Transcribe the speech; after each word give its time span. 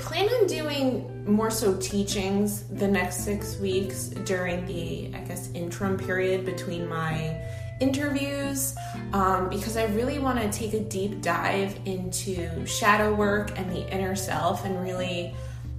plan 0.00 0.28
on 0.28 0.46
doing 0.46 1.24
more 1.30 1.50
so 1.50 1.76
teachings 1.76 2.64
the 2.64 2.88
next 2.88 3.24
six 3.24 3.58
weeks 3.58 4.08
during 4.24 4.66
the, 4.66 5.10
I 5.14 5.20
guess, 5.20 5.50
interim 5.52 5.98
period 5.98 6.44
between 6.44 6.88
my 6.88 7.40
interviews 7.80 8.74
um, 9.12 9.48
because 9.48 9.76
I 9.76 9.84
really 9.86 10.18
want 10.18 10.40
to 10.40 10.50
take 10.50 10.74
a 10.74 10.80
deep 10.80 11.22
dive 11.22 11.78
into 11.84 12.66
shadow 12.66 13.14
work 13.14 13.58
and 13.58 13.70
the 13.70 13.90
inner 13.92 14.16
self 14.16 14.64
and 14.64 14.80
really 14.82 15.34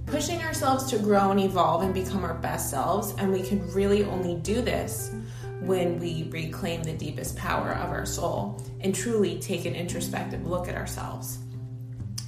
pushing 0.06 0.40
ourselves 0.42 0.84
to 0.90 0.98
grow 0.98 1.30
and 1.30 1.40
evolve 1.40 1.82
and 1.82 1.94
become 1.94 2.24
our 2.24 2.34
best 2.34 2.70
selves. 2.70 3.14
And 3.18 3.32
we 3.32 3.42
can 3.42 3.68
really 3.72 4.04
only 4.04 4.36
do 4.36 4.62
this 4.62 5.12
when 5.60 5.98
we 6.00 6.28
reclaim 6.30 6.82
the 6.82 6.92
deepest 6.92 7.36
power 7.36 7.72
of 7.72 7.90
our 7.90 8.04
soul 8.04 8.60
and 8.80 8.94
truly 8.94 9.38
take 9.38 9.64
an 9.64 9.74
introspective 9.74 10.44
look 10.46 10.68
at 10.68 10.74
ourselves. 10.74 11.38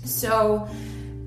So, 0.05 0.69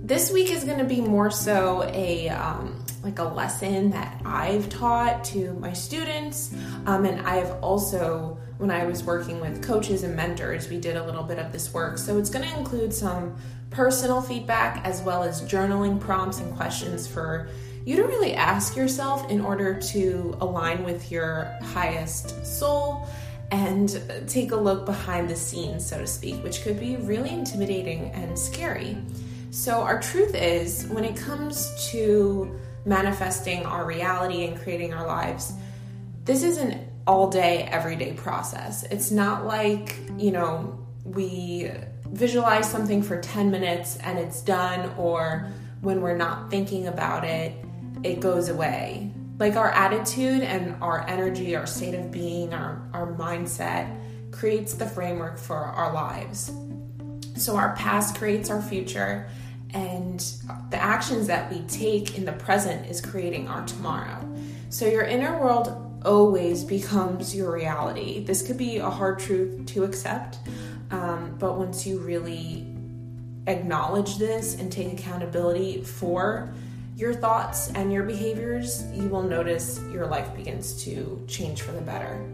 this 0.08 0.32
week 0.32 0.50
is 0.50 0.64
going 0.64 0.78
to 0.78 0.86
be 0.86 1.02
more 1.02 1.30
so 1.30 1.84
a 1.94 2.30
um, 2.30 2.82
like 3.04 3.20
a 3.20 3.24
lesson 3.24 3.90
that 3.92 4.22
I've 4.26 4.70
taught 4.70 5.26
to 5.26 5.52
my 5.54 5.74
students, 5.74 6.54
um, 6.86 7.04
and 7.04 7.28
I've 7.28 7.52
also 7.62 8.40
when 8.58 8.72
I 8.72 8.86
was 8.86 9.04
working 9.04 9.42
with 9.42 9.62
coaches 9.62 10.04
and 10.04 10.16
mentors, 10.16 10.70
we 10.70 10.80
did 10.80 10.96
a 10.96 11.04
little 11.04 11.24
bit 11.24 11.40
of 11.40 11.52
this 11.52 11.74
work. 11.74 11.98
So 11.98 12.18
it's 12.18 12.30
going 12.30 12.48
to 12.48 12.58
include 12.58 12.94
some 12.94 13.36
personal 13.70 14.22
feedback 14.22 14.84
as 14.86 15.02
well 15.02 15.24
as 15.24 15.42
journaling 15.42 16.00
prompts 16.00 16.40
and 16.40 16.56
questions 16.56 17.06
for 17.06 17.50
you 17.86 17.98
to 17.98 18.04
really 18.04 18.34
ask 18.34 18.76
yourself 18.76 19.30
in 19.30 19.42
order 19.42 19.80
to 19.80 20.38
align 20.40 20.86
with 20.86 21.12
your 21.12 21.54
highest 21.62 22.46
soul 22.46 23.08
and 23.52 24.02
take 24.28 24.52
a 24.52 24.56
look 24.56 24.86
behind 24.86 25.30
the 25.30 25.36
scenes, 25.36 25.86
so 25.86 26.00
to 26.00 26.08
speak, 26.08 26.42
which 26.44 26.64
could 26.64 26.80
be 26.80 26.96
really 26.96 27.30
intimidating 27.30 28.10
and 28.12 28.40
scary. 28.40 28.98
So, 29.50 29.82
our 29.82 30.02
truth 30.02 30.36
is 30.36 30.88
when 30.88 31.06
it 31.06 31.16
comes 31.16 31.90
to 31.92 32.60
manifesting 32.86 33.66
our 33.66 33.86
reality 33.86 34.46
and 34.46 34.60
creating 34.60 34.94
our 34.94 35.06
lives, 35.06 35.54
this 36.26 36.44
is 36.44 36.58
an 36.58 36.88
all 37.08 37.30
day, 37.30 37.64
everyday 37.72 38.14
process. 38.14 38.84
It's 38.84 39.12
not 39.12 39.46
like, 39.46 39.98
you 40.18 40.32
know, 40.32 40.78
we 41.06 41.72
visualize 42.12 42.70
something 42.70 43.02
for 43.02 43.20
10 43.20 43.50
minutes 43.50 43.98
and 43.98 44.20
it's 44.20 44.42
done, 44.42 44.94
or 44.98 45.48
when 45.82 46.02
we're 46.02 46.18
not 46.18 46.50
thinking 46.50 46.88
about 46.88 47.24
it, 47.24 47.54
it 48.04 48.20
goes 48.20 48.50
away. 48.50 49.12
Like 49.40 49.56
our 49.56 49.70
attitude 49.70 50.42
and 50.42 50.76
our 50.82 51.08
energy, 51.08 51.56
our 51.56 51.68
state 51.68 51.94
of 51.94 52.12
being, 52.12 52.54
our, 52.54 52.82
our 52.94 53.14
mindset 53.14 53.96
creates 54.32 54.74
the 54.74 54.86
framework 54.86 55.38
for 55.38 55.56
our 55.56 55.94
lives. 55.94 56.52
So 57.38 57.56
our 57.56 57.76
past 57.76 58.18
creates 58.18 58.50
our 58.50 58.62
future, 58.62 59.30
and 59.74 60.20
the 60.72 60.82
actions 60.82 61.28
that 61.28 61.52
we 61.52 61.62
take 61.68 62.18
in 62.18 62.26
the 62.26 62.34
present 62.34 62.90
is 62.90 63.00
creating 63.00 63.48
our 63.48 63.66
tomorrow. 63.66 64.18
So 64.70 64.86
your 64.86 65.04
inner 65.04 65.40
world 65.40 66.02
always 66.06 66.64
becomes 66.64 67.36
your 67.36 67.52
reality. 67.52 68.24
This 68.24 68.46
could 68.46 68.58
be 68.58 68.78
a 68.78 68.90
hard 68.90 69.20
truth 69.20 69.66
to 69.68 69.84
accept, 69.84 70.38
um, 70.92 71.36
but 71.38 71.58
once 71.58 71.86
you 71.86 72.00
really 72.00 72.66
acknowledge 73.48 74.18
this 74.18 74.56
and 74.56 74.72
take 74.72 74.92
accountability 74.94 75.82
for 75.82 76.54
your 76.96 77.14
thoughts 77.14 77.72
and 77.76 77.94
your 77.94 78.04
behaviors, 78.04 78.84
you 78.94 79.08
will 79.08 79.22
notice 79.22 79.80
your 79.92 80.08
life 80.08 80.36
begins 80.36 80.84
to 80.84 81.24
change 81.28 81.62
for 81.62 81.72
the 81.72 81.82
better. 81.82 82.26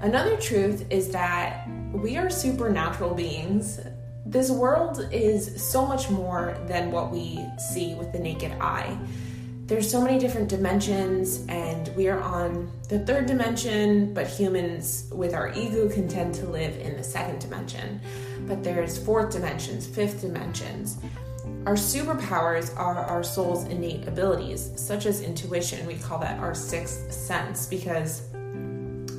Another 0.00 0.36
truth 0.36 0.84
is 0.90 1.10
that 1.10 1.68
we 1.92 2.16
are 2.16 2.30
supernatural 2.30 3.14
beings. 3.14 3.80
This 4.28 4.50
world 4.50 5.08
is 5.10 5.64
so 5.70 5.86
much 5.86 6.10
more 6.10 6.54
than 6.66 6.90
what 6.90 7.10
we 7.10 7.42
see 7.58 7.94
with 7.94 8.12
the 8.12 8.18
naked 8.18 8.52
eye. 8.60 8.98
There's 9.64 9.90
so 9.90 10.02
many 10.02 10.18
different 10.18 10.50
dimensions 10.50 11.46
and 11.48 11.88
we 11.96 12.08
are 12.08 12.20
on 12.20 12.70
the 12.90 12.98
third 12.98 13.24
dimension 13.24 14.12
but 14.12 14.26
humans 14.26 15.08
with 15.12 15.32
our 15.32 15.54
ego 15.54 15.88
can 15.88 16.08
tend 16.08 16.34
to 16.34 16.46
live 16.46 16.76
in 16.76 16.98
the 16.98 17.02
second 17.02 17.38
dimension. 17.38 18.02
But 18.46 18.62
there's 18.62 19.02
fourth 19.02 19.32
dimensions 19.32 19.86
fifth 19.86 20.20
dimensions. 20.20 20.98
Our 21.64 21.74
superpowers 21.74 22.76
are 22.76 22.98
our 22.98 23.24
soul's 23.24 23.64
innate 23.64 24.06
abilities 24.06 24.70
such 24.76 25.06
as 25.06 25.22
intuition. 25.22 25.86
We 25.86 25.94
call 25.94 26.18
that 26.18 26.38
our 26.38 26.54
sixth 26.54 27.10
sense 27.12 27.64
because 27.64 28.27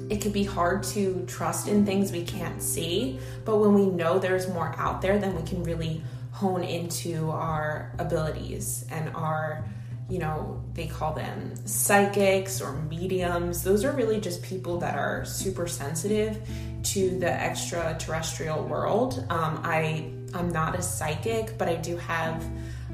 it 0.10 0.22
can 0.22 0.32
be 0.32 0.44
hard 0.44 0.84
to 0.84 1.24
trust 1.28 1.68
in 1.68 1.86
things 1.86 2.12
we 2.12 2.24
can't 2.24 2.62
see 2.62 3.20
but 3.46 3.58
when 3.58 3.74
we 3.74 3.86
know 3.86 4.20
there's 4.20 4.48
more 4.48 4.74
out 4.78 5.02
there 5.02 5.18
then 5.18 5.36
we 5.36 5.44
can 5.44 5.64
really 5.64 6.02
hone 6.32 6.64
into 6.64 7.30
our 7.32 7.92
abilities 8.00 8.86
and 8.92 9.10
our 9.16 9.64
you 10.10 10.18
know, 10.18 10.62
they 10.74 10.88
call 10.88 11.14
them 11.14 11.56
psychics 11.68 12.62
or 12.62 12.74
mediums. 12.74 13.64
Those 13.64 13.86
are 13.86 13.92
really 13.92 14.20
just 14.20 14.42
people 14.42 14.80
that 14.80 14.96
are 14.96 15.24
super 15.24 15.68
sensitive 15.68 16.42
to 16.82 17.20
the 17.20 17.32
extraterrestrial 17.32 18.64
world. 18.64 19.24
Um, 19.30 19.62
I 19.64 20.12
I'm 20.34 20.52
not 20.52 20.78
a 20.78 20.82
psychic, 20.82 21.58
but 21.58 21.68
I 21.68 21.76
do 21.76 21.96
have 21.98 22.44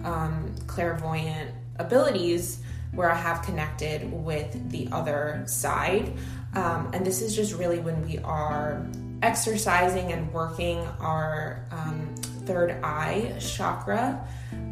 um, 0.04 0.54
clairvoyant 0.68 1.52
abilities 1.80 2.62
where 2.92 3.10
I 3.10 3.16
have 3.16 3.42
connected 3.42 4.12
with 4.12 4.70
the 4.70 4.88
other 4.92 5.44
side. 5.48 6.14
Um, 6.56 6.90
and 6.94 7.06
this 7.06 7.22
is 7.22 7.36
just 7.36 7.54
really 7.54 7.80
when 7.80 8.02
we 8.08 8.18
are 8.20 8.86
exercising 9.22 10.12
and 10.12 10.32
working 10.32 10.80
our 11.00 11.66
um, 11.72 12.16
third 12.46 12.72
eye 12.84 13.34
chakra 13.40 14.26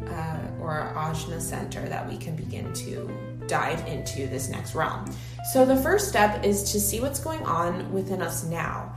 uh, 0.08 0.38
or 0.60 0.92
ajna 0.94 1.40
center 1.40 1.86
that 1.88 2.08
we 2.08 2.16
can 2.16 2.36
begin 2.36 2.72
to 2.72 3.10
dive 3.46 3.86
into 3.86 4.26
this 4.28 4.48
next 4.48 4.74
realm. 4.74 5.04
So, 5.52 5.66
the 5.66 5.76
first 5.76 6.08
step 6.08 6.44
is 6.44 6.72
to 6.72 6.80
see 6.80 7.00
what's 7.00 7.20
going 7.20 7.42
on 7.44 7.92
within 7.92 8.22
us 8.22 8.44
now. 8.44 8.94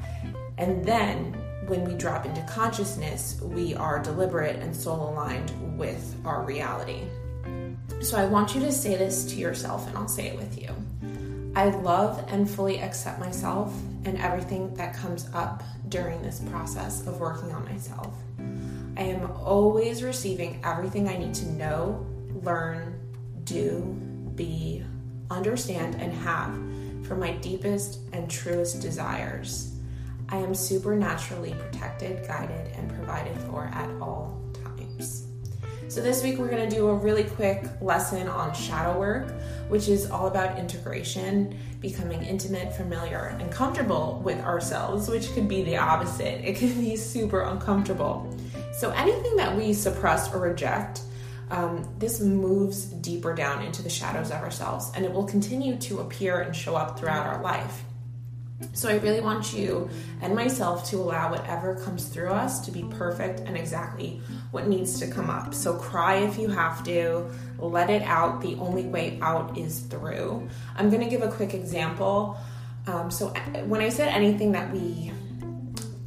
And 0.57 0.85
then, 0.85 1.33
when 1.67 1.83
we 1.83 1.93
drop 1.95 2.25
into 2.25 2.41
consciousness, 2.43 3.39
we 3.41 3.75
are 3.75 3.99
deliberate 3.99 4.55
and 4.57 4.73
soul 4.73 5.09
aligned 5.09 5.51
with 5.77 6.15
our 6.25 6.43
reality. 6.43 7.01
So, 8.01 8.17
I 8.17 8.25
want 8.25 8.55
you 8.55 8.61
to 8.61 8.71
say 8.71 8.95
this 8.95 9.25
to 9.25 9.35
yourself, 9.35 9.87
and 9.87 9.97
I'll 9.97 10.07
say 10.07 10.27
it 10.27 10.37
with 10.37 10.61
you. 10.61 10.69
I 11.57 11.69
love 11.69 12.23
and 12.27 12.47
fully 12.47 12.81
accept 12.81 13.19
myself 13.19 13.73
and 14.05 14.15
everything 14.19 14.75
that 14.75 14.93
comes 14.93 15.27
up 15.33 15.63
during 15.89 16.21
this 16.21 16.39
process 16.51 17.07
of 17.07 17.19
working 17.19 17.51
on 17.51 17.65
myself. 17.65 18.13
I 18.95 19.01
am 19.01 19.31
always 19.31 20.03
receiving 20.03 20.61
everything 20.63 21.09
I 21.09 21.17
need 21.17 21.33
to 21.33 21.51
know, 21.53 22.05
learn, 22.43 22.99
do, 23.43 23.81
be, 24.35 24.83
understand, 25.31 25.95
and 25.95 26.13
have 26.13 27.07
for 27.07 27.15
my 27.15 27.31
deepest 27.37 28.01
and 28.13 28.29
truest 28.29 28.79
desires. 28.79 29.79
I 30.29 30.37
am 30.37 30.53
supernaturally 30.53 31.55
protected, 31.55 32.27
guided, 32.27 32.71
and 32.75 32.87
provided 32.87 33.35
for 33.49 33.71
at 33.73 33.89
all. 33.99 34.39
So, 35.97 36.03
this 36.03 36.21
week 36.21 36.37
we're 36.37 36.51
going 36.51 36.69
to 36.69 36.75
do 36.75 36.89
a 36.89 36.93
really 36.93 37.23
quick 37.23 37.65
lesson 37.81 38.27
on 38.27 38.53
shadow 38.53 38.99
work, 38.99 39.31
which 39.67 39.89
is 39.89 40.11
all 40.11 40.27
about 40.27 40.59
integration, 40.59 41.57
becoming 41.79 42.21
intimate, 42.21 42.71
familiar, 42.71 43.35
and 43.39 43.51
comfortable 43.51 44.21
with 44.23 44.39
ourselves, 44.41 45.09
which 45.09 45.33
could 45.33 45.47
be 45.47 45.63
the 45.63 45.77
opposite. 45.77 46.47
It 46.47 46.57
can 46.57 46.79
be 46.79 46.95
super 46.97 47.41
uncomfortable. 47.41 48.31
So 48.73 48.91
anything 48.91 49.37
that 49.37 49.57
we 49.57 49.73
suppress 49.73 50.31
or 50.31 50.39
reject, 50.39 51.01
um, 51.49 51.83
this 51.97 52.19
moves 52.19 52.83
deeper 52.85 53.33
down 53.33 53.63
into 53.63 53.81
the 53.81 53.89
shadows 53.89 54.29
of 54.29 54.43
ourselves 54.43 54.91
and 54.95 55.03
it 55.03 55.11
will 55.11 55.25
continue 55.25 55.77
to 55.77 56.01
appear 56.01 56.41
and 56.41 56.55
show 56.55 56.75
up 56.75 56.99
throughout 56.99 57.25
our 57.25 57.41
life. 57.41 57.81
So 58.73 58.89
I 58.89 58.95
really 58.97 59.21
want 59.21 59.53
you 59.53 59.87
and 60.21 60.33
myself 60.33 60.89
to 60.89 60.97
allow 60.97 61.29
whatever 61.29 61.75
comes 61.75 62.07
through 62.07 62.29
us 62.29 62.59
to 62.65 62.71
be 62.71 62.83
perfect 62.89 63.41
and 63.41 63.55
exactly 63.55 64.19
what 64.51 64.67
needs 64.67 64.99
to 64.99 65.07
come 65.07 65.29
up. 65.29 65.53
So 65.53 65.75
cry 65.75 66.15
if 66.17 66.39
you 66.39 66.49
have 66.49 66.83
to, 66.85 67.29
let 67.59 67.89
it 67.89 68.01
out. 68.03 68.41
The 68.41 68.55
only 68.55 68.85
way 68.85 69.19
out 69.21 69.57
is 69.57 69.81
through. 69.81 70.47
I'm 70.75 70.89
going 70.89 71.03
to 71.03 71.09
give 71.09 71.21
a 71.21 71.31
quick 71.31 71.53
example. 71.53 72.37
Um, 72.87 73.11
so 73.11 73.29
when 73.65 73.81
I 73.81 73.89
said 73.89 74.07
anything 74.07 74.53
that 74.53 74.71
we 74.71 75.11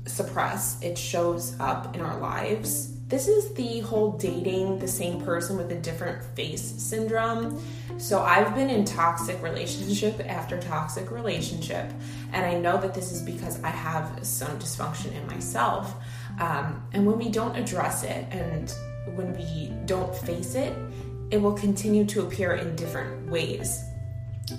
suppress, 0.07 0.83
it 0.83 0.99
shows 0.99 1.55
up 1.61 1.95
in 1.95 2.01
our 2.01 2.19
lives. 2.19 2.97
This 3.11 3.27
is 3.27 3.53
the 3.55 3.81
whole 3.81 4.13
dating 4.13 4.79
the 4.79 4.87
same 4.87 5.21
person 5.21 5.57
with 5.57 5.73
a 5.73 5.75
different 5.75 6.23
face 6.37 6.63
syndrome. 6.63 7.61
So 7.99 8.23
I've 8.23 8.55
been 8.55 8.71
in 8.71 8.85
toxic 8.85 9.43
relationship 9.43 10.21
after 10.29 10.61
toxic 10.61 11.11
relationship, 11.11 11.91
and 12.33 12.47
I 12.47 12.55
know 12.55 12.81
that 12.81 12.95
this 12.95 13.11
is 13.11 13.21
because 13.23 13.61
I 13.65 13.71
have 13.71 14.25
some 14.25 14.57
dysfunction 14.61 15.13
in 15.13 15.27
myself. 15.27 15.93
Um, 16.39 16.87
and 16.93 17.05
when 17.05 17.19
we 17.19 17.31
don't 17.31 17.57
address 17.57 18.05
it 18.05 18.27
and 18.31 18.73
when 19.17 19.37
we 19.37 19.73
don't 19.87 20.15
face 20.15 20.55
it, 20.55 20.73
it 21.33 21.39
will 21.43 21.55
continue 21.55 22.05
to 22.07 22.23
appear 22.23 22.55
in 22.55 22.77
different 22.77 23.29
ways. 23.29 23.90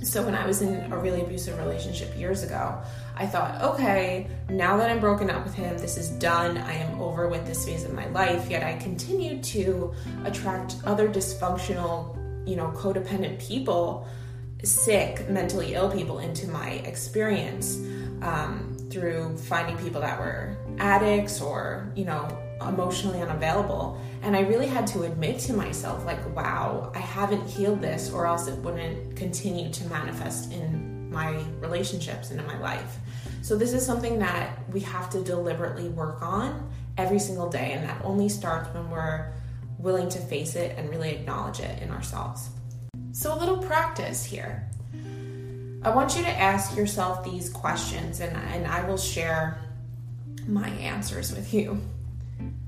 So 0.03 0.23
when 0.23 0.35
I 0.35 0.45
was 0.45 0.61
in 0.61 0.91
a 0.91 0.97
really 0.97 1.21
abusive 1.21 1.57
relationship 1.57 2.17
years 2.17 2.43
ago, 2.43 2.81
I 3.15 3.25
thought, 3.25 3.61
okay, 3.61 4.27
now 4.49 4.77
that 4.77 4.89
I'm 4.89 4.99
broken 4.99 5.29
up 5.29 5.43
with 5.43 5.53
him, 5.53 5.77
this 5.77 5.97
is 5.97 6.09
done. 6.09 6.57
I 6.57 6.73
am 6.73 6.99
over 7.01 7.27
with 7.27 7.45
this 7.45 7.65
phase 7.65 7.83
of 7.83 7.93
my 7.93 8.07
life. 8.07 8.49
Yet 8.49 8.63
I 8.63 8.77
continued 8.77 9.43
to 9.45 9.93
attract 10.23 10.75
other 10.85 11.09
dysfunctional, 11.09 12.15
you 12.47 12.55
know, 12.55 12.71
codependent 12.75 13.39
people, 13.39 14.07
sick, 14.63 15.29
mentally 15.29 15.73
ill 15.73 15.91
people 15.91 16.19
into 16.19 16.47
my 16.47 16.69
experience 16.85 17.77
um, 18.21 18.77
through 18.89 19.37
finding 19.37 19.77
people 19.77 20.01
that 20.01 20.19
were 20.19 20.57
addicts 20.79 21.41
or, 21.41 21.91
you 21.95 22.05
know, 22.05 22.27
emotionally 22.67 23.21
unavailable. 23.21 23.99
And 24.21 24.35
I 24.35 24.41
really 24.41 24.67
had 24.67 24.87
to 24.87 25.03
admit 25.03 25.39
to 25.41 25.53
myself, 25.53 26.05
like, 26.05 26.35
wow, 26.35 26.91
I 26.95 26.99
haven't 26.99 27.47
healed 27.47 27.81
this, 27.81 28.11
or 28.11 28.25
else 28.25 28.47
it 28.47 28.57
wouldn't 28.59 29.15
continue 29.15 29.71
to 29.71 29.85
manifest 29.87 30.51
in 30.51 31.09
my 31.11 31.43
relationships 31.59 32.31
and 32.31 32.39
in 32.39 32.47
my 32.47 32.57
life. 32.59 32.97
So, 33.41 33.57
this 33.57 33.73
is 33.73 33.85
something 33.85 34.19
that 34.19 34.59
we 34.71 34.79
have 34.81 35.09
to 35.11 35.23
deliberately 35.23 35.89
work 35.89 36.21
on 36.21 36.69
every 36.97 37.19
single 37.19 37.49
day, 37.49 37.71
and 37.73 37.83
that 37.83 38.03
only 38.03 38.29
starts 38.29 38.73
when 38.73 38.89
we're 38.89 39.33
willing 39.79 40.09
to 40.09 40.19
face 40.19 40.55
it 40.55 40.77
and 40.77 40.89
really 40.89 41.09
acknowledge 41.09 41.59
it 41.59 41.81
in 41.81 41.89
ourselves. 41.89 42.49
So, 43.11 43.33
a 43.33 43.37
little 43.37 43.57
practice 43.57 44.23
here. 44.23 44.69
I 45.83 45.89
want 45.89 46.15
you 46.15 46.21
to 46.21 46.29
ask 46.29 46.77
yourself 46.77 47.23
these 47.23 47.49
questions, 47.49 48.19
and, 48.19 48.37
and 48.37 48.67
I 48.67 48.87
will 48.87 48.97
share 48.97 49.59
my 50.47 50.69
answers 50.69 51.33
with 51.33 51.53
you. 51.53 51.81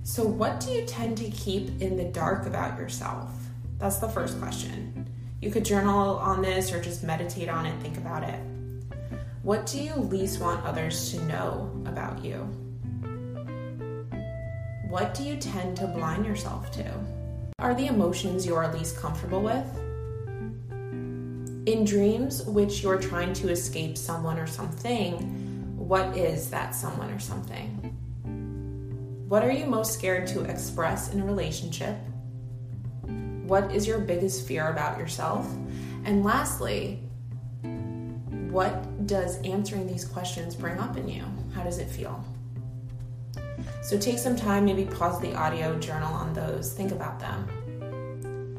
So, 0.05 0.25
what 0.25 0.59
do 0.59 0.69
you 0.69 0.85
tend 0.85 1.17
to 1.19 1.29
keep 1.29 1.81
in 1.81 1.95
the 1.95 2.03
dark 2.03 2.45
about 2.45 2.77
yourself? 2.77 3.31
That's 3.79 4.00
the 4.00 4.09
first 4.09 4.38
question. 4.38 5.09
You 5.39 5.50
could 5.50 5.63
journal 5.63 6.17
on 6.17 6.41
this 6.41 6.73
or 6.73 6.81
just 6.81 7.03
meditate 7.03 7.47
on 7.47 7.65
it, 7.65 7.81
think 7.81 7.95
about 7.95 8.23
it. 8.23 8.38
What 9.44 9.65
do 9.65 9.81
you 9.81 9.95
least 9.95 10.41
want 10.41 10.65
others 10.65 11.11
to 11.11 11.23
know 11.23 11.71
about 11.85 12.23
you? 12.23 12.39
What 14.89 15.13
do 15.13 15.23
you 15.23 15.38
tend 15.38 15.77
to 15.77 15.88
blind 15.88 16.25
yourself 16.25 16.69
to? 16.71 16.94
Are 17.59 17.73
the 17.73 17.88
emotions 17.88 18.45
you 18.45 18.55
are 18.55 18.73
least 18.73 18.97
comfortable 18.97 19.41
with? 19.41 19.65
In 21.65 21.85
dreams, 21.85 22.44
which 22.44 22.83
you're 22.83 23.00
trying 23.00 23.31
to 23.35 23.50
escape 23.50 23.97
someone 23.97 24.38
or 24.38 24.47
something, 24.47 25.77
what 25.77 26.17
is 26.17 26.50
that 26.50 26.75
someone 26.75 27.09
or 27.09 27.19
something? 27.19 27.72
What 29.33 29.44
are 29.44 29.51
you 29.51 29.65
most 29.65 29.94
scared 29.94 30.27
to 30.27 30.44
express 30.44 31.12
in 31.12 31.19
a 31.19 31.25
relationship? 31.25 31.97
What 33.47 33.74
is 33.74 33.88
your 33.88 33.97
biggest 33.97 34.47
fear 34.47 34.68
about 34.68 35.00
yourself? 35.00 35.51
And 36.06 36.24
lastly, 36.24 37.00
what 38.51 39.07
does 39.07 39.41
answering 39.41 39.88
these 39.88 40.06
questions 40.06 40.56
bring 40.56 40.77
up 40.77 40.97
in 40.97 41.07
you? 41.07 41.25
How 41.56 41.63
does 41.63 41.80
it 41.80 41.89
feel? 41.89 42.24
So 43.81 43.97
take 43.97 44.19
some 44.19 44.35
time, 44.35 44.65
maybe 44.65 44.85
pause 44.85 45.19
the 45.19 45.33
audio, 45.33 45.79
journal 45.79 46.13
on 46.13 46.31
those, 46.36 46.71
think 46.71 46.91
about 46.91 47.19
them. 47.19 48.56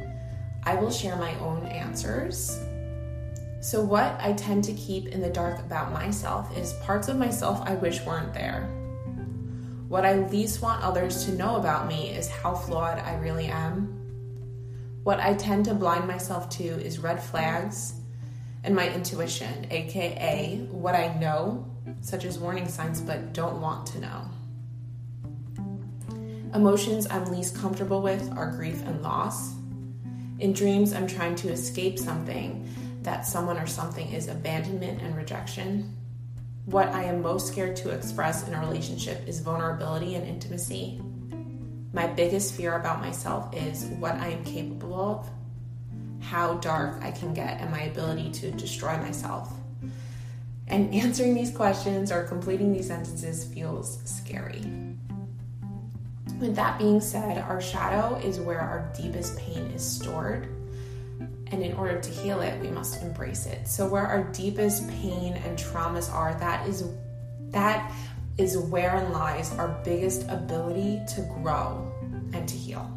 I 0.64 0.74
will 0.74 0.90
share 0.90 1.14
my 1.14 1.38
own 1.38 1.66
answers. 1.66 2.58
So, 3.60 3.80
what 3.80 4.16
I 4.18 4.32
tend 4.32 4.64
to 4.64 4.72
keep 4.72 5.06
in 5.06 5.20
the 5.20 5.30
dark 5.30 5.60
about 5.60 5.92
myself 5.92 6.58
is 6.58 6.72
parts 6.82 7.06
of 7.06 7.16
myself 7.16 7.62
I 7.64 7.76
wish 7.76 8.04
weren't 8.04 8.34
there. 8.34 8.68
What 9.88 10.06
I 10.06 10.14
least 10.14 10.62
want 10.62 10.82
others 10.82 11.26
to 11.26 11.32
know 11.32 11.56
about 11.56 11.88
me 11.88 12.08
is 12.08 12.28
how 12.28 12.54
flawed 12.54 12.98
I 12.98 13.16
really 13.16 13.46
am. 13.46 14.00
What 15.04 15.20
I 15.20 15.34
tend 15.34 15.66
to 15.66 15.74
blind 15.74 16.08
myself 16.08 16.48
to 16.50 16.64
is 16.64 16.98
red 16.98 17.22
flags 17.22 17.94
and 18.64 18.74
my 18.74 18.88
intuition, 18.88 19.66
aka 19.70 20.56
what 20.70 20.94
I 20.94 21.14
know, 21.18 21.66
such 22.00 22.24
as 22.24 22.38
warning 22.38 22.66
signs, 22.66 23.02
but 23.02 23.34
don't 23.34 23.60
want 23.60 23.86
to 23.88 24.00
know. 24.00 24.22
Emotions 26.54 27.06
I'm 27.10 27.26
least 27.26 27.54
comfortable 27.56 28.00
with 28.00 28.32
are 28.38 28.50
grief 28.50 28.80
and 28.86 29.02
loss. 29.02 29.54
In 30.38 30.54
dreams, 30.54 30.94
I'm 30.94 31.06
trying 31.06 31.34
to 31.36 31.50
escape 31.50 31.98
something 31.98 32.66
that 33.02 33.26
someone 33.26 33.58
or 33.58 33.66
something 33.66 34.10
is 34.12 34.28
abandonment 34.28 35.02
and 35.02 35.14
rejection. 35.14 35.94
What 36.66 36.88
I 36.88 37.04
am 37.04 37.20
most 37.20 37.48
scared 37.48 37.76
to 37.76 37.90
express 37.90 38.48
in 38.48 38.54
a 38.54 38.60
relationship 38.60 39.28
is 39.28 39.40
vulnerability 39.40 40.14
and 40.14 40.26
intimacy. 40.26 40.98
My 41.92 42.06
biggest 42.06 42.54
fear 42.54 42.76
about 42.76 43.00
myself 43.00 43.54
is 43.54 43.84
what 43.98 44.14
I 44.14 44.28
am 44.28 44.42
capable 44.44 44.94
of, 44.94 45.28
how 46.20 46.54
dark 46.54 47.02
I 47.02 47.10
can 47.10 47.34
get, 47.34 47.60
and 47.60 47.70
my 47.70 47.82
ability 47.82 48.30
to 48.32 48.50
destroy 48.50 48.96
myself. 48.96 49.52
And 50.66 50.94
answering 50.94 51.34
these 51.34 51.50
questions 51.50 52.10
or 52.10 52.24
completing 52.24 52.72
these 52.72 52.86
sentences 52.86 53.44
feels 53.44 54.00
scary. 54.06 54.64
With 56.40 56.56
that 56.56 56.78
being 56.78 57.02
said, 57.02 57.38
our 57.38 57.60
shadow 57.60 58.16
is 58.16 58.40
where 58.40 58.60
our 58.60 58.90
deepest 58.96 59.36
pain 59.36 59.70
is 59.72 59.86
stored 59.86 60.48
and 61.20 61.62
in 61.62 61.74
order 61.74 62.00
to 62.00 62.10
heal 62.10 62.40
it, 62.40 62.60
we 62.60 62.68
must 62.68 63.02
embrace 63.02 63.46
it. 63.46 63.68
So 63.68 63.86
where 63.86 64.06
our 64.06 64.24
deepest 64.32 64.88
pain 64.90 65.34
and 65.34 65.58
traumas 65.58 66.12
are, 66.12 66.34
that 66.40 66.68
is 66.68 66.84
that 67.50 67.92
is 68.36 68.58
wherein 68.58 69.12
lies 69.12 69.52
our 69.58 69.80
biggest 69.84 70.28
ability 70.28 71.00
to 71.14 71.20
grow 71.40 71.92
and 72.32 72.48
to 72.48 72.54
heal. 72.56 72.90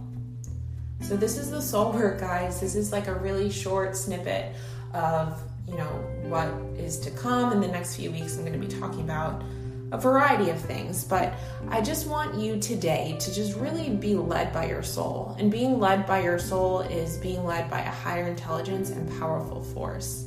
So 1.01 1.15
this 1.15 1.37
is 1.37 1.51
the 1.51 1.61
soul 1.61 1.91
work, 1.93 2.19
guys. 2.19 2.59
This 2.59 2.75
is 2.75 2.91
like 2.91 3.07
a 3.07 3.13
really 3.13 3.51
short 3.51 3.95
snippet 3.95 4.55
of, 4.93 5.39
you 5.67 5.77
know, 5.77 5.85
what 6.23 6.47
is 6.79 6.97
to 7.01 7.11
come 7.11 7.51
in 7.51 7.61
the 7.61 7.67
next 7.67 7.95
few 7.95 8.11
weeks. 8.11 8.35
I'm 8.35 8.45
going 8.45 8.59
to 8.59 8.67
be 8.67 8.79
talking 8.79 9.01
about 9.01 9.43
a 9.91 9.97
variety 9.97 10.49
of 10.49 10.59
things, 10.59 11.03
but 11.03 11.33
I 11.69 11.81
just 11.81 12.07
want 12.07 12.35
you 12.35 12.59
today 12.59 13.15
to 13.19 13.33
just 13.33 13.57
really 13.57 13.89
be 13.89 14.15
led 14.15 14.51
by 14.51 14.67
your 14.67 14.83
soul. 14.83 15.35
And 15.39 15.49
being 15.49 15.79
led 15.79 16.05
by 16.05 16.21
your 16.23 16.39
soul 16.39 16.81
is 16.81 17.17
being 17.17 17.45
led 17.45 17.69
by 17.69 17.79
a 17.79 17.89
higher 17.89 18.27
intelligence 18.27 18.89
and 18.89 19.09
powerful 19.19 19.63
force. 19.63 20.25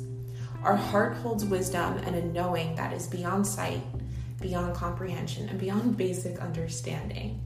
Our 0.62 0.76
heart 0.76 1.14
holds 1.16 1.44
wisdom 1.44 1.98
and 1.98 2.16
a 2.16 2.24
knowing 2.24 2.74
that 2.76 2.92
is 2.92 3.06
beyond 3.06 3.46
sight, 3.46 3.82
beyond 4.40 4.74
comprehension, 4.74 5.48
and 5.48 5.58
beyond 5.58 5.96
basic 5.96 6.38
understanding. 6.38 7.40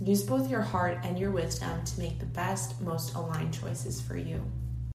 Use 0.00 0.22
both 0.22 0.50
your 0.50 0.60
heart 0.60 0.98
and 1.04 1.18
your 1.18 1.30
wisdom 1.30 1.84
to 1.84 2.00
make 2.00 2.18
the 2.18 2.26
best, 2.26 2.80
most 2.80 3.14
aligned 3.14 3.54
choices 3.54 4.00
for 4.00 4.16
you. 4.16 4.40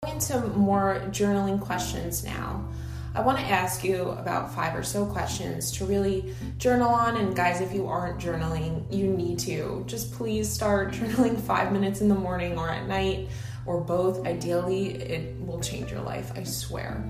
Going 0.03 0.15
into 0.15 0.39
more 0.50 1.01
journaling 1.07 1.59
questions 1.59 2.23
now. 2.23 2.65
I 3.13 3.19
want 3.19 3.40
to 3.40 3.44
ask 3.44 3.84
you 3.84 4.04
about 4.12 4.56
five 4.56 4.74
or 4.74 4.84
so 4.84 5.06
questions 5.06 5.69
to 5.74 5.86
really 5.86 6.34
journal 6.58 6.90
on. 6.90 7.18
And 7.18 7.36
guys, 7.36 7.60
if 7.60 7.74
you 7.74 7.86
aren't 7.88 8.19
journaling, 8.19 8.86
you 8.94 9.08
need 9.08 9.38
to. 9.40 9.84
Just 9.86 10.13
please 10.13 10.50
start 10.50 10.92
journaling 10.94 11.38
five 11.40 11.74
minutes 11.74 12.00
in 12.00 12.07
the 12.07 12.16
morning 12.16 12.57
or 12.57 12.69
at 12.69 12.88
night 12.88 13.28
or 13.66 13.81
both. 13.81 14.26
Ideally, 14.26 14.95
it 14.95 15.35
will 15.45 15.59
change 15.59 15.92
your 15.92 16.00
life, 16.02 16.31
I 16.38 16.44
swear. 16.44 17.04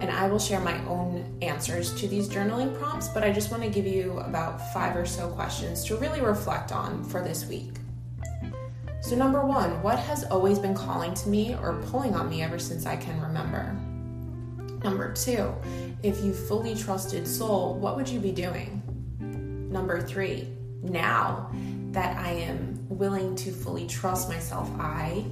And 0.00 0.10
I 0.10 0.28
will 0.28 0.38
share 0.38 0.60
my 0.60 0.78
own 0.84 1.38
answers 1.40 1.94
to 2.00 2.06
these 2.06 2.28
journaling 2.28 2.78
prompts, 2.78 3.08
but 3.08 3.24
I 3.24 3.32
just 3.32 3.50
want 3.50 3.62
to 3.62 3.70
give 3.70 3.86
you 3.86 4.18
about 4.18 4.72
five 4.74 4.94
or 4.94 5.06
so 5.06 5.28
questions 5.28 5.84
to 5.84 5.96
really 5.96 6.20
reflect 6.20 6.70
on 6.70 7.02
for 7.02 7.22
this 7.22 7.46
week. 7.46 7.72
So, 9.00 9.16
number 9.16 9.46
one, 9.46 9.82
what 9.82 9.98
has 10.00 10.24
always 10.24 10.58
been 10.58 10.74
calling 10.74 11.14
to 11.14 11.28
me 11.28 11.54
or 11.54 11.82
pulling 11.86 12.14
on 12.14 12.28
me 12.28 12.42
ever 12.42 12.58
since 12.58 12.84
I 12.84 12.96
can 12.96 13.18
remember? 13.20 13.74
Number 14.84 15.14
two, 15.14 15.54
if 16.02 16.22
you 16.22 16.34
fully 16.34 16.74
trusted 16.74 17.26
soul, 17.26 17.78
what 17.78 17.96
would 17.96 18.06
you 18.06 18.20
be 18.20 18.32
doing? 18.32 18.82
Number 19.72 20.02
three, 20.02 20.46
now 20.82 21.50
that 21.92 22.18
I 22.18 22.32
am 22.32 22.86
willing 22.90 23.34
to 23.36 23.50
fully 23.50 23.86
trust 23.86 24.28
myself, 24.28 24.70
I. 24.78 25.24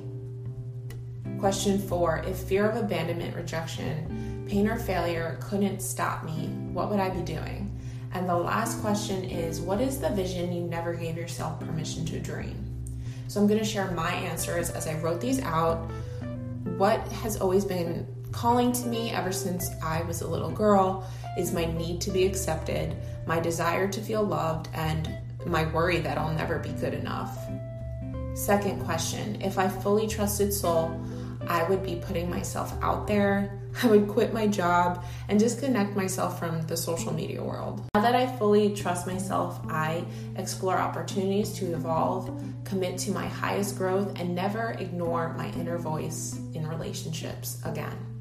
Question 1.38 1.78
four, 1.78 2.24
if 2.26 2.38
fear 2.38 2.66
of 2.70 2.82
abandonment, 2.82 3.36
rejection, 3.36 4.46
pain, 4.48 4.66
or 4.66 4.78
failure 4.78 5.38
couldn't 5.42 5.82
stop 5.82 6.24
me, 6.24 6.46
what 6.72 6.88
would 6.88 6.98
I 6.98 7.10
be 7.10 7.20
doing? 7.20 7.78
And 8.14 8.26
the 8.26 8.36
last 8.36 8.80
question 8.80 9.22
is, 9.22 9.60
what 9.60 9.82
is 9.82 10.00
the 10.00 10.08
vision 10.10 10.50
you 10.52 10.62
never 10.62 10.94
gave 10.94 11.16
yourself 11.16 11.60
permission 11.60 12.06
to 12.06 12.18
dream? 12.18 12.56
So 13.28 13.38
I'm 13.38 13.46
going 13.46 13.60
to 13.60 13.66
share 13.66 13.90
my 13.90 14.12
answers 14.12 14.70
as 14.70 14.86
I 14.86 14.98
wrote 15.00 15.20
these 15.20 15.40
out. 15.40 15.90
What 16.78 17.06
has 17.08 17.36
always 17.38 17.66
been 17.66 18.06
calling 18.32 18.72
to 18.72 18.86
me 18.88 19.10
ever 19.10 19.30
since 19.30 19.70
I 19.82 20.02
was 20.02 20.22
a 20.22 20.28
little 20.28 20.50
girl 20.50 21.06
is 21.38 21.52
my 21.52 21.66
need 21.66 22.00
to 22.02 22.10
be 22.10 22.24
accepted, 22.26 22.96
my 23.26 23.38
desire 23.38 23.88
to 23.88 24.00
feel 24.00 24.22
loved, 24.22 24.68
and 24.74 25.08
my 25.46 25.64
worry 25.72 26.00
that 26.00 26.18
I'll 26.18 26.34
never 26.34 26.58
be 26.58 26.70
good 26.70 26.94
enough. 26.94 27.38
Second 28.34 28.82
question 28.84 29.40
If 29.42 29.58
I 29.58 29.68
fully 29.68 30.08
trusted 30.08 30.52
soul, 30.52 30.98
I 31.46 31.64
would 31.64 31.82
be 31.82 31.96
putting 31.96 32.30
myself 32.30 32.74
out 32.82 33.06
there. 33.06 33.58
I 33.82 33.86
would 33.86 34.08
quit 34.08 34.34
my 34.34 34.46
job 34.46 35.04
and 35.28 35.38
disconnect 35.38 35.96
myself 35.96 36.38
from 36.38 36.62
the 36.62 36.76
social 36.76 37.12
media 37.12 37.42
world. 37.42 37.82
Now 37.94 38.02
that 38.02 38.14
I 38.14 38.26
fully 38.36 38.74
trust 38.74 39.06
myself, 39.06 39.60
I 39.68 40.04
explore 40.36 40.76
opportunities 40.76 41.52
to 41.54 41.72
evolve, 41.72 42.42
commit 42.64 42.98
to 42.98 43.12
my 43.12 43.26
highest 43.26 43.78
growth, 43.78 44.18
and 44.20 44.34
never 44.34 44.72
ignore 44.78 45.32
my 45.34 45.50
inner 45.52 45.78
voice 45.78 46.38
in 46.54 46.66
relationships 46.66 47.60
again. 47.64 48.11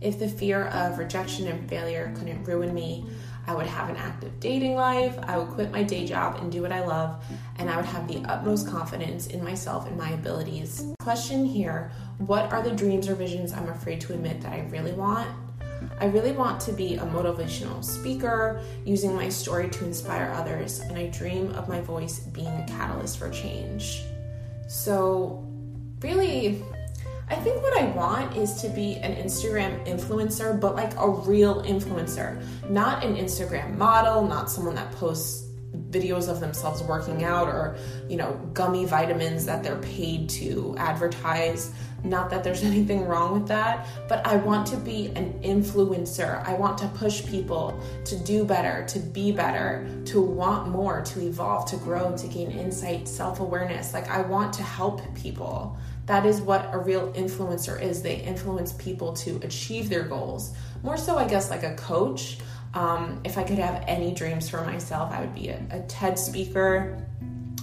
If 0.00 0.20
the 0.20 0.28
fear 0.28 0.66
of 0.66 0.98
rejection 0.98 1.48
and 1.48 1.68
failure 1.68 2.12
couldn't 2.16 2.44
ruin 2.44 2.72
me, 2.72 3.04
I 3.48 3.54
would 3.54 3.66
have 3.66 3.88
an 3.88 3.96
active 3.96 4.38
dating 4.38 4.74
life, 4.74 5.18
I 5.22 5.38
would 5.38 5.48
quit 5.48 5.72
my 5.72 5.82
day 5.82 6.06
job 6.06 6.36
and 6.36 6.52
do 6.52 6.62
what 6.62 6.70
I 6.70 6.84
love, 6.84 7.24
and 7.56 7.68
I 7.68 7.76
would 7.76 7.86
have 7.86 8.06
the 8.06 8.22
utmost 8.30 8.68
confidence 8.68 9.26
in 9.26 9.42
myself 9.42 9.88
and 9.88 9.96
my 9.96 10.10
abilities. 10.10 10.84
Question 11.00 11.44
here 11.44 11.90
What 12.18 12.52
are 12.52 12.62
the 12.62 12.70
dreams 12.70 13.08
or 13.08 13.14
visions 13.14 13.52
I'm 13.52 13.68
afraid 13.70 14.00
to 14.02 14.12
admit 14.12 14.40
that 14.42 14.52
I 14.52 14.68
really 14.70 14.92
want? 14.92 15.28
I 16.00 16.06
really 16.06 16.32
want 16.32 16.60
to 16.62 16.72
be 16.72 16.94
a 16.96 17.04
motivational 17.06 17.84
speaker, 17.84 18.60
using 18.84 19.14
my 19.14 19.28
story 19.28 19.68
to 19.70 19.84
inspire 19.84 20.30
others, 20.34 20.80
and 20.80 20.96
I 20.96 21.06
dream 21.06 21.52
of 21.54 21.68
my 21.68 21.80
voice 21.80 22.20
being 22.20 22.48
a 22.48 22.66
catalyst 22.68 23.18
for 23.18 23.30
change. 23.30 24.02
So, 24.68 25.44
really, 26.00 26.62
I 27.30 27.34
think 27.34 27.62
what 27.62 27.76
I 27.78 27.86
want 27.90 28.36
is 28.36 28.54
to 28.62 28.68
be 28.68 28.96
an 28.96 29.14
Instagram 29.16 29.86
influencer, 29.86 30.58
but 30.58 30.74
like 30.74 30.94
a 30.96 31.08
real 31.08 31.62
influencer, 31.62 32.42
not 32.70 33.04
an 33.04 33.16
Instagram 33.16 33.76
model, 33.76 34.26
not 34.26 34.50
someone 34.50 34.74
that 34.76 34.90
posts 34.92 35.48
videos 35.90 36.28
of 36.28 36.40
themselves 36.40 36.82
working 36.82 37.24
out 37.24 37.48
or, 37.48 37.76
you 38.08 38.16
know, 38.16 38.32
gummy 38.52 38.84
vitamins 38.84 39.44
that 39.46 39.62
they're 39.62 39.78
paid 39.78 40.28
to 40.28 40.74
advertise. 40.78 41.72
Not 42.04 42.30
that 42.30 42.44
there's 42.44 42.62
anything 42.72 43.04
wrong 43.04 43.38
with 43.38 43.48
that, 43.48 43.86
but 44.08 44.26
I 44.26 44.36
want 44.36 44.66
to 44.68 44.76
be 44.76 45.08
an 45.14 45.38
influencer. 45.42 46.42
I 46.46 46.54
want 46.54 46.78
to 46.78 46.88
push 46.88 47.26
people 47.26 47.78
to 48.04 48.18
do 48.18 48.44
better, 48.44 48.86
to 48.88 48.98
be 48.98 49.32
better, 49.32 49.86
to 50.06 50.20
want 50.20 50.68
more, 50.68 51.02
to 51.02 51.26
evolve, 51.26 51.66
to 51.70 51.76
grow, 51.76 52.16
to 52.16 52.26
gain 52.26 52.50
insight, 52.50 53.08
self 53.08 53.40
awareness. 53.40 53.92
Like, 53.92 54.08
I 54.08 54.22
want 54.22 54.52
to 54.54 54.62
help 54.62 55.02
people 55.14 55.76
that 56.08 56.24
is 56.24 56.40
what 56.40 56.70
a 56.72 56.78
real 56.78 57.12
influencer 57.12 57.80
is. 57.80 58.02
They 58.02 58.16
influence 58.16 58.72
people 58.72 59.12
to 59.12 59.38
achieve 59.42 59.90
their 59.90 60.04
goals. 60.04 60.54
More 60.82 60.96
so, 60.96 61.18
I 61.18 61.28
guess, 61.28 61.50
like 61.50 61.64
a 61.64 61.74
coach. 61.74 62.38
Um, 62.72 63.20
if 63.24 63.36
I 63.36 63.44
could 63.44 63.58
have 63.58 63.84
any 63.86 64.14
dreams 64.14 64.48
for 64.48 64.64
myself, 64.64 65.12
I 65.12 65.20
would 65.20 65.34
be 65.34 65.50
a, 65.50 65.60
a 65.70 65.80
TED 65.82 66.18
speaker. 66.18 67.06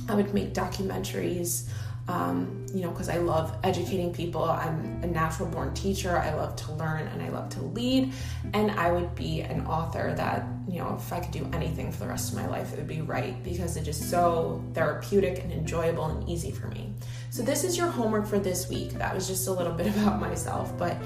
I 0.07 0.13
would 0.13 0.31
make 0.31 0.53
documentaries 0.53 1.67
um, 2.07 2.65
you 2.71 2.81
know, 2.81 2.91
because 2.91 3.09
I 3.09 3.17
love 3.17 3.57
educating 3.63 4.13
people. 4.13 4.43
I'm 4.43 4.99
a 5.01 5.07
natural 5.07 5.49
born 5.49 5.73
teacher. 5.73 6.17
I 6.17 6.33
love 6.33 6.55
to 6.57 6.73
learn 6.73 7.07
and 7.07 7.21
I 7.21 7.29
love 7.29 7.49
to 7.49 7.61
lead. 7.61 8.13
And 8.53 8.71
I 8.71 8.91
would 8.91 9.15
be 9.15 9.41
an 9.41 9.65
author 9.65 10.13
that, 10.15 10.45
you 10.67 10.79
know, 10.79 10.95
if 10.99 11.11
I 11.11 11.19
could 11.19 11.31
do 11.31 11.49
anything 11.53 11.91
for 11.91 11.99
the 11.99 12.07
rest 12.07 12.31
of 12.31 12.37
my 12.37 12.47
life, 12.47 12.73
it 12.73 12.77
would 12.77 12.87
be 12.87 13.01
write 13.01 13.43
because 13.43 13.75
it 13.75 13.87
is 13.87 14.09
so 14.09 14.63
therapeutic 14.73 15.43
and 15.43 15.51
enjoyable 15.51 16.05
and 16.05 16.29
easy 16.29 16.51
for 16.51 16.67
me. 16.67 16.93
So, 17.31 17.41
this 17.43 17.63
is 17.63 17.77
your 17.77 17.87
homework 17.87 18.27
for 18.27 18.39
this 18.39 18.69
week. 18.69 18.91
That 18.91 19.15
was 19.15 19.27
just 19.27 19.47
a 19.47 19.51
little 19.51 19.73
bit 19.73 19.87
about 19.97 20.19
myself, 20.19 20.77
but 20.77 20.97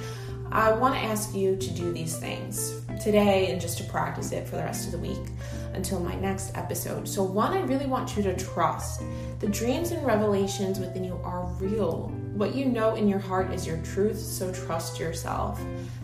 I 0.52 0.72
want 0.72 0.96
to 0.96 1.02
ask 1.02 1.36
you 1.36 1.56
to 1.56 1.70
do 1.72 1.92
these 1.92 2.18
things 2.18 2.82
today 3.00 3.52
and 3.52 3.62
just 3.62 3.78
to 3.78 3.84
practice 3.84 4.32
it 4.32 4.48
for 4.48 4.56
the 4.56 4.64
rest 4.64 4.88
of 4.88 4.92
the 4.92 4.98
week 4.98 5.30
until 5.74 6.00
my 6.00 6.16
next 6.16 6.58
episode. 6.58 7.08
So, 7.08 7.22
one, 7.22 7.54
I 7.54 7.62
really 7.62 7.86
want 7.86 8.18
you 8.18 8.24
to 8.24 8.36
trust 8.36 9.04
the 9.40 9.48
dreams 9.48 9.92
and 9.92 10.04
revelations 10.06 10.80
within 10.80 11.04
you 11.04 11.20
are 11.24 11.46
real. 11.60 12.12
What 12.34 12.56
you 12.56 12.66
know 12.66 12.96
in 12.96 13.08
your 13.08 13.20
heart 13.20 13.54
is 13.54 13.68
your 13.68 13.78
truth, 13.84 14.18
so 14.18 14.52
trust 14.52 15.00
yourself. 15.00 15.62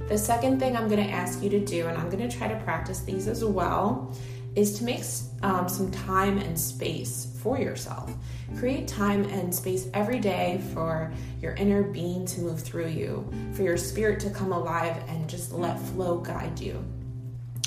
The 0.09 0.17
second 0.17 0.59
thing 0.59 0.77
I'm 0.77 0.87
going 0.87 1.03
to 1.03 1.11
ask 1.11 1.41
you 1.41 1.49
to 1.49 1.59
do, 1.59 1.87
and 1.87 1.97
I'm 1.97 2.11
going 2.11 2.27
to 2.27 2.37
try 2.37 2.47
to 2.47 2.59
practice 2.59 2.99
these 2.99 3.27
as 3.27 3.43
well, 3.43 4.13
is 4.55 4.77
to 4.77 4.83
make 4.83 5.03
um, 5.43 5.67
some 5.67 5.91
time 5.91 6.37
and 6.37 6.59
space 6.59 7.37
for 7.41 7.59
yourself. 7.59 8.13
Create 8.57 8.87
time 8.87 9.25
and 9.25 9.53
space 9.53 9.89
every 9.93 10.19
day 10.19 10.61
for 10.73 11.11
your 11.41 11.53
inner 11.53 11.83
being 11.83 12.25
to 12.25 12.41
move 12.41 12.61
through 12.61 12.87
you, 12.87 13.29
for 13.53 13.63
your 13.63 13.77
spirit 13.77 14.19
to 14.21 14.29
come 14.29 14.51
alive 14.51 14.97
and 15.07 15.29
just 15.29 15.51
let 15.51 15.79
flow 15.79 16.19
guide 16.19 16.59
you. 16.59 16.83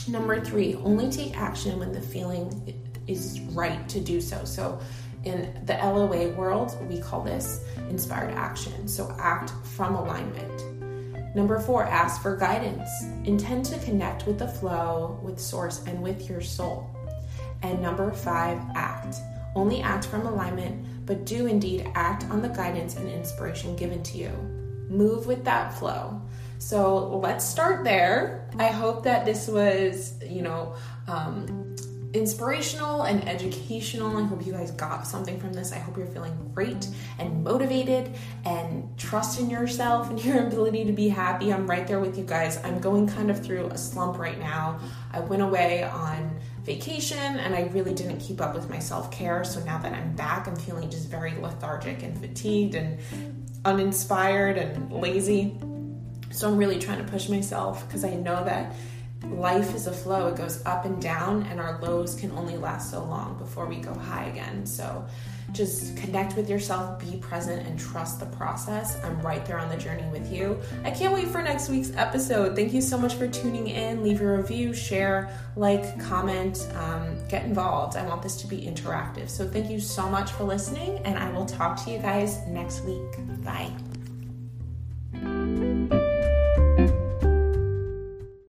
Number 0.08 0.40
three, 0.40 0.74
only 0.76 1.10
take 1.10 1.38
action 1.38 1.78
when 1.78 1.92
the 1.92 2.00
feeling 2.00 2.74
is 3.06 3.40
right 3.52 3.86
to 3.88 4.00
do 4.00 4.20
so. 4.20 4.44
So, 4.44 4.80
in 5.24 5.60
the 5.66 5.74
LOA 5.74 6.30
world, 6.30 6.76
we 6.88 7.00
call 7.00 7.22
this 7.22 7.64
inspired 7.90 8.32
action. 8.34 8.88
So, 8.88 9.14
act 9.18 9.52
from 9.64 9.94
alignment. 9.94 10.62
Number 11.38 11.60
four, 11.60 11.84
ask 11.84 12.20
for 12.20 12.36
guidance. 12.36 12.90
Intend 13.24 13.64
to 13.66 13.78
connect 13.78 14.26
with 14.26 14.40
the 14.40 14.48
flow, 14.48 15.20
with 15.22 15.38
source, 15.38 15.84
and 15.86 16.02
with 16.02 16.28
your 16.28 16.40
soul. 16.40 16.90
And 17.62 17.80
number 17.80 18.10
five, 18.10 18.60
act. 18.74 19.18
Only 19.54 19.80
act 19.80 20.06
from 20.06 20.26
alignment, 20.26 21.06
but 21.06 21.24
do 21.26 21.46
indeed 21.46 21.92
act 21.94 22.24
on 22.24 22.42
the 22.42 22.48
guidance 22.48 22.96
and 22.96 23.08
inspiration 23.08 23.76
given 23.76 24.02
to 24.02 24.18
you. 24.18 24.30
Move 24.88 25.28
with 25.28 25.44
that 25.44 25.72
flow. 25.72 26.20
So 26.58 27.18
let's 27.18 27.44
start 27.44 27.84
there. 27.84 28.50
I 28.58 28.66
hope 28.66 29.04
that 29.04 29.24
this 29.24 29.46
was, 29.46 30.14
you 30.28 30.42
know, 30.42 30.74
um, 31.06 31.67
inspirational 32.14 33.02
and 33.02 33.28
educational. 33.28 34.16
I 34.16 34.22
hope 34.24 34.46
you 34.46 34.52
guys 34.52 34.70
got 34.70 35.06
something 35.06 35.38
from 35.38 35.52
this. 35.52 35.72
I 35.72 35.78
hope 35.78 35.96
you're 35.96 36.06
feeling 36.06 36.50
great 36.54 36.88
and 37.18 37.44
motivated 37.44 38.14
and 38.44 38.96
trust 38.96 39.40
in 39.40 39.50
yourself 39.50 40.08
and 40.08 40.24
your 40.24 40.46
ability 40.46 40.84
to 40.86 40.92
be 40.92 41.08
happy. 41.08 41.52
I'm 41.52 41.66
right 41.66 41.86
there 41.86 42.00
with 42.00 42.16
you 42.16 42.24
guys. 42.24 42.62
I'm 42.64 42.78
going 42.80 43.06
kind 43.08 43.30
of 43.30 43.44
through 43.44 43.66
a 43.66 43.78
slump 43.78 44.18
right 44.18 44.38
now. 44.38 44.80
I 45.12 45.20
went 45.20 45.42
away 45.42 45.84
on 45.84 46.38
vacation 46.62 47.18
and 47.18 47.54
I 47.54 47.62
really 47.72 47.94
didn't 47.94 48.18
keep 48.18 48.40
up 48.40 48.54
with 48.54 48.70
my 48.70 48.78
self 48.78 49.10
care. 49.10 49.44
So 49.44 49.60
now 49.64 49.78
that 49.78 49.92
I'm 49.92 50.14
back, 50.14 50.46
I'm 50.46 50.56
feeling 50.56 50.90
just 50.90 51.08
very 51.08 51.34
lethargic 51.40 52.02
and 52.02 52.18
fatigued 52.18 52.74
and 52.74 52.98
uninspired 53.64 54.56
and 54.56 54.92
lazy. 54.92 55.58
So 56.30 56.48
I'm 56.48 56.56
really 56.56 56.78
trying 56.78 57.04
to 57.04 57.10
push 57.10 57.28
myself 57.28 57.86
because 57.86 58.04
I 58.04 58.14
know 58.14 58.44
that 58.44 58.74
life 59.24 59.74
is 59.74 59.86
a 59.86 59.92
flow. 59.92 60.28
It 60.28 60.36
goes 60.36 60.64
up 60.64 60.84
and 60.84 61.00
down, 61.00 61.42
and 61.44 61.60
our 61.60 61.80
lows 61.80 62.14
can 62.14 62.30
only 62.32 62.56
last 62.56 62.90
so 62.90 63.04
long 63.04 63.38
before 63.38 63.66
we 63.66 63.76
go 63.76 63.94
high 63.94 64.26
again. 64.26 64.64
So 64.66 65.06
just 65.52 65.96
connect 65.96 66.36
with 66.36 66.50
yourself, 66.50 66.98
be 67.00 67.16
present, 67.16 67.66
and 67.66 67.78
trust 67.78 68.20
the 68.20 68.26
process. 68.26 69.02
I'm 69.02 69.20
right 69.22 69.44
there 69.46 69.58
on 69.58 69.70
the 69.70 69.76
journey 69.76 70.06
with 70.12 70.30
you. 70.32 70.60
I 70.84 70.90
can't 70.90 71.14
wait 71.14 71.28
for 71.28 71.40
next 71.42 71.68
week's 71.68 71.92
episode. 71.96 72.54
Thank 72.54 72.74
you 72.74 72.82
so 72.82 72.98
much 72.98 73.14
for 73.14 73.26
tuning 73.26 73.68
in. 73.68 74.02
Leave 74.02 74.20
a 74.20 74.36
review, 74.36 74.74
share, 74.74 75.30
like, 75.56 75.98
comment, 76.00 76.68
um, 76.76 77.16
get 77.28 77.44
involved. 77.44 77.96
I 77.96 78.06
want 78.06 78.22
this 78.22 78.36
to 78.42 78.46
be 78.46 78.60
interactive. 78.60 79.28
So 79.30 79.48
thank 79.48 79.70
you 79.70 79.80
so 79.80 80.08
much 80.08 80.32
for 80.32 80.44
listening, 80.44 80.98
and 80.98 81.18
I 81.18 81.30
will 81.30 81.46
talk 81.46 81.82
to 81.84 81.90
you 81.90 81.98
guys 81.98 82.38
next 82.46 82.84
week. 82.84 83.42
Bye. 83.42 83.72